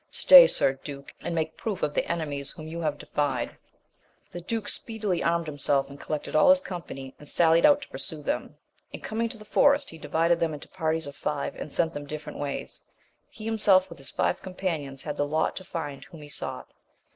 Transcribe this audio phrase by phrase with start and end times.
[0.09, 3.57] Stay, sir duke, and make proof of the enemies whom you have defied 1
[4.31, 8.23] The duke speedily armed himself and collected all his company, and sallied out to pursue
[8.23, 8.57] them;
[8.91, 12.07] and coming to the forest he divided them into parties of five, and sent them
[12.07, 12.81] different ways.
[13.29, 16.73] He himself with his five companions had the lot to find whom he sought.